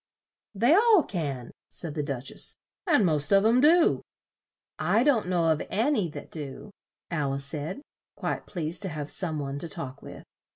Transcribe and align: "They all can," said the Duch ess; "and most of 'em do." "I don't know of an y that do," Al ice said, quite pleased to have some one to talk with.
"They 0.55 0.73
all 0.73 1.03
can," 1.03 1.51
said 1.69 1.93
the 1.93 2.01
Duch 2.01 2.31
ess; 2.31 2.55
"and 2.87 3.05
most 3.05 3.31
of 3.31 3.45
'em 3.45 3.61
do." 3.61 4.01
"I 4.79 5.03
don't 5.03 5.27
know 5.27 5.49
of 5.49 5.61
an 5.69 5.93
y 5.93 6.07
that 6.09 6.31
do," 6.31 6.71
Al 7.11 7.33
ice 7.33 7.45
said, 7.45 7.81
quite 8.15 8.47
pleased 8.47 8.81
to 8.81 8.89
have 8.89 9.11
some 9.11 9.37
one 9.37 9.59
to 9.59 9.67
talk 9.67 10.01
with. 10.01 10.23